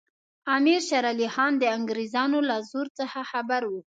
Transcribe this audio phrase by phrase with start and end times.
[0.55, 3.81] امیر شېر علي خان د انګریزانو له زور څخه خبر وو.